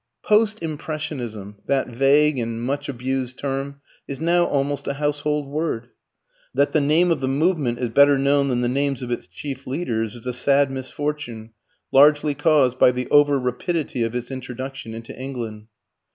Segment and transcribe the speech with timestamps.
[0.23, 5.89] Post Impressionism, that vague and much abused term, is now almost a household word.
[6.55, 9.67] That the name of the movement is better known than the names of its chief
[9.67, 11.51] leaders is a sad misfortune,
[11.91, 15.67] largely caused by the over rapidity of its introduction into England.